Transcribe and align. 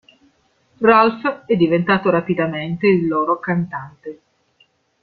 Ralph 0.79 1.43
è 1.45 1.55
diventato 1.55 2.09
rapidamente 2.09 2.87
il 2.87 3.07
loro 3.07 3.39
cantante. 3.39 4.21